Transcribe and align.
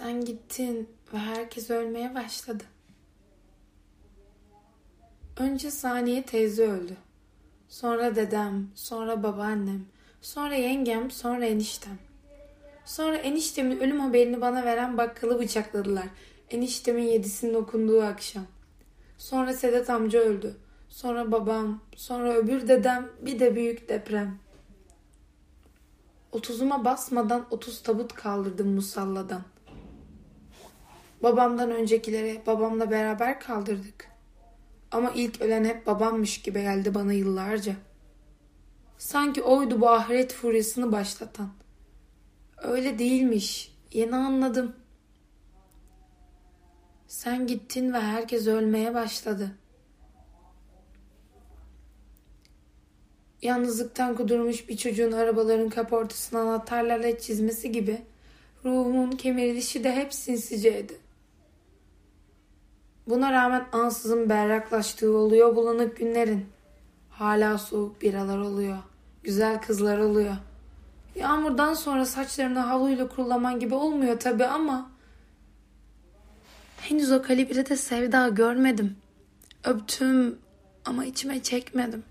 Sen 0.00 0.24
gittin 0.24 0.88
ve 1.14 1.18
herkes 1.18 1.70
ölmeye 1.70 2.14
başladı. 2.14 2.64
Önce 5.36 5.70
Saniye 5.70 6.22
teyze 6.22 6.66
öldü. 6.66 6.96
Sonra 7.68 8.16
dedem, 8.16 8.70
sonra 8.74 9.22
babaannem, 9.22 9.86
sonra 10.20 10.54
yengem, 10.54 11.10
sonra 11.10 11.44
eniştem. 11.44 11.98
Sonra 12.84 13.16
eniştemin 13.16 13.80
ölüm 13.80 14.00
haberini 14.00 14.40
bana 14.40 14.64
veren 14.64 14.98
bakkalı 14.98 15.38
bıçakladılar. 15.38 16.06
Eniştemin 16.50 17.04
yedisinin 17.04 17.54
okunduğu 17.54 18.02
akşam. 18.02 18.46
Sonra 19.18 19.52
Sedat 19.52 19.90
amca 19.90 20.18
öldü. 20.18 20.56
Sonra 20.88 21.32
babam, 21.32 21.80
sonra 21.96 22.34
öbür 22.34 22.68
dedem, 22.68 23.08
bir 23.20 23.38
de 23.38 23.56
büyük 23.56 23.88
deprem. 23.88 24.38
Otuzuma 26.32 26.84
basmadan 26.84 27.46
otuz 27.50 27.82
tabut 27.82 28.14
kaldırdım 28.14 28.68
musalladan. 28.68 29.42
Babamdan 31.22 31.70
öncekilere 31.70 32.46
babamla 32.46 32.90
beraber 32.90 33.40
kaldırdık. 33.40 34.10
Ama 34.90 35.10
ilk 35.14 35.40
ölen 35.40 35.64
hep 35.64 35.86
babammış 35.86 36.42
gibi 36.42 36.60
geldi 36.60 36.94
bana 36.94 37.12
yıllarca. 37.12 37.76
Sanki 38.98 39.42
oydu 39.42 39.80
bu 39.80 39.88
ahiret 39.88 40.32
furyasını 40.32 40.92
başlatan. 40.92 41.50
Öyle 42.62 42.98
değilmiş. 42.98 43.76
Yeni 43.92 44.16
anladım. 44.16 44.76
Sen 47.06 47.46
gittin 47.46 47.92
ve 47.92 48.00
herkes 48.00 48.46
ölmeye 48.46 48.94
başladı. 48.94 49.50
Yalnızlıktan 53.42 54.16
kudurmuş 54.16 54.68
bir 54.68 54.76
çocuğun 54.76 55.12
arabaların 55.12 55.68
kaportasına 55.68 56.40
anahtarlarla 56.40 57.18
çizmesi 57.18 57.72
gibi 57.72 58.02
ruhumun 58.64 59.10
kemirilişi 59.10 59.84
de 59.84 59.92
hep 59.92 60.14
sinsiceydi. 60.14 61.09
Buna 63.10 63.32
rağmen 63.32 63.66
ansızın 63.72 64.28
berraklaştığı 64.28 65.16
oluyor 65.16 65.56
bulanık 65.56 65.96
günlerin. 65.96 66.46
Hala 67.10 67.58
soğuk 67.58 68.02
biralar 68.02 68.38
oluyor. 68.38 68.78
Güzel 69.22 69.60
kızlar 69.62 69.98
oluyor. 69.98 70.36
Yağmurdan 71.14 71.74
sonra 71.74 72.06
saçlarını 72.06 72.58
havluyla 72.58 73.08
kurulaman 73.08 73.60
gibi 73.60 73.74
olmuyor 73.74 74.20
tabi 74.20 74.46
ama 74.46 74.90
henüz 76.80 77.12
o 77.12 77.22
kalibrede 77.22 77.76
sevda 77.76 78.28
görmedim. 78.28 78.96
Öptüm 79.64 80.38
ama 80.84 81.04
içime 81.04 81.42
çekmedim. 81.42 82.04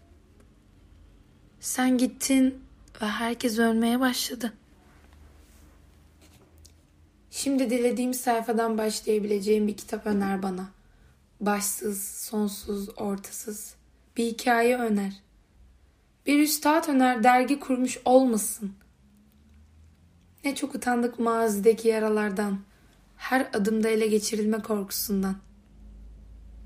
Sen 1.59 1.97
gittin 1.97 2.59
ve 3.01 3.05
herkes 3.05 3.59
ölmeye 3.59 3.99
başladı. 3.99 4.53
Şimdi 7.31 7.69
dilediğim 7.69 8.13
sayfadan 8.13 8.77
başlayabileceğim 8.77 9.67
bir 9.67 9.77
kitap 9.77 10.07
öner 10.07 10.43
bana. 10.43 10.78
Başsız, 11.39 12.03
sonsuz, 12.03 12.89
ortasız 12.97 13.75
bir 14.17 14.25
hikaye 14.25 14.77
öner. 14.77 15.13
Bir 16.25 16.39
üstad 16.39 16.87
öner 16.87 17.23
dergi 17.23 17.59
kurmuş 17.59 17.99
olmasın. 18.05 18.73
Ne 20.43 20.55
çok 20.55 20.75
utandık 20.75 21.19
mazideki 21.19 21.87
yaralardan, 21.87 22.59
her 23.17 23.49
adımda 23.53 23.89
ele 23.89 24.07
geçirilme 24.07 24.61
korkusundan. 24.61 25.35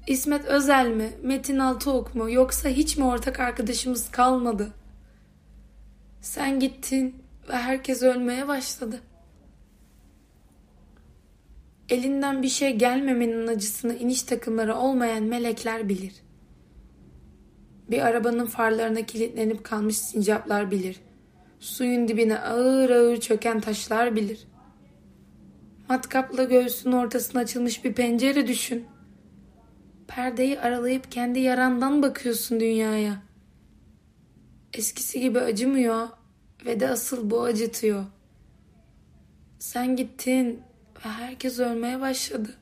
İsmet 0.07 0.45
Özel 0.45 0.87
mi, 0.87 1.13
Metin 1.21 1.59
Altıok 1.59 2.15
mu 2.15 2.31
yoksa 2.31 2.69
hiç 2.69 2.97
mi 2.97 3.05
ortak 3.05 3.39
arkadaşımız 3.39 4.11
kalmadı? 4.11 4.73
Sen 6.21 6.59
gittin 6.59 7.23
ve 7.49 7.57
herkes 7.57 8.01
ölmeye 8.01 8.47
başladı. 8.47 9.01
Elinden 11.93 12.43
bir 12.43 12.49
şey 12.49 12.75
gelmemenin 12.75 13.47
acısını 13.47 13.95
iniş 13.95 14.23
takımları 14.23 14.75
olmayan 14.75 15.23
melekler 15.23 15.89
bilir. 15.89 16.13
Bir 17.89 17.99
arabanın 17.99 18.45
farlarına 18.45 19.05
kilitlenip 19.05 19.63
kalmış 19.63 19.97
sincaplar 19.97 20.71
bilir. 20.71 20.99
Suyun 21.59 22.07
dibine 22.07 22.39
ağır 22.39 22.89
ağır 22.89 23.17
çöken 23.19 23.59
taşlar 23.61 24.15
bilir. 24.15 24.47
Matkapla 25.89 26.43
göğsünün 26.43 26.95
ortasına 26.95 27.41
açılmış 27.41 27.85
bir 27.85 27.93
pencere 27.93 28.47
düşün. 28.47 28.85
Perdeyi 30.07 30.59
aralayıp 30.59 31.11
kendi 31.11 31.39
yarandan 31.39 32.01
bakıyorsun 32.01 32.59
dünyaya. 32.59 33.23
Eskisi 34.73 35.19
gibi 35.19 35.39
acımıyor 35.39 36.07
ve 36.65 36.79
de 36.79 36.89
asıl 36.89 37.29
bu 37.29 37.43
acıtıyor. 37.43 38.05
Sen 39.59 39.95
gittin 39.95 40.61
ve 41.05 41.09
herkes 41.09 41.59
ölmeye 41.59 42.01
başladı. 42.01 42.57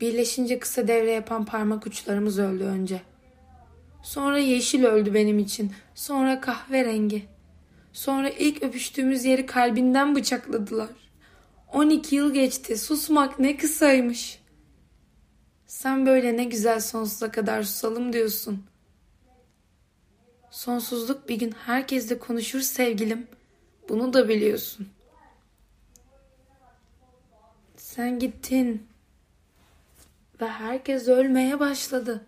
Birleşince 0.00 0.58
kısa 0.58 0.88
devre 0.88 1.10
yapan 1.10 1.44
parmak 1.44 1.86
uçlarımız 1.86 2.38
öldü 2.38 2.64
önce. 2.64 3.02
Sonra 4.02 4.38
yeşil 4.38 4.84
öldü 4.84 5.14
benim 5.14 5.38
için. 5.38 5.72
Sonra 5.94 6.40
kahverengi. 6.40 7.24
Sonra 7.92 8.28
ilk 8.30 8.62
öpüştüğümüz 8.62 9.24
yeri 9.24 9.46
kalbinden 9.46 10.14
bıçakladılar. 10.14 10.88
12 11.72 12.16
yıl 12.16 12.34
geçti. 12.34 12.78
Susmak 12.78 13.38
ne 13.38 13.56
kısaymış. 13.56 14.38
Sen 15.66 16.06
böyle 16.06 16.36
ne 16.36 16.44
güzel 16.44 16.80
sonsuza 16.80 17.30
kadar 17.30 17.62
susalım 17.62 18.12
diyorsun. 18.12 18.64
Sonsuzluk 20.50 21.28
bir 21.28 21.38
gün 21.38 21.52
herkesle 21.52 22.18
konuşur 22.18 22.60
sevgilim. 22.60 23.26
Bunu 23.88 24.12
da 24.12 24.28
biliyorsun. 24.28 24.88
Sen 27.76 28.18
gittin 28.18 28.86
ve 30.40 30.48
herkes 30.48 31.08
ölmeye 31.08 31.60
başladı. 31.60 32.24